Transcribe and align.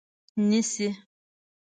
نیسي 0.49 0.87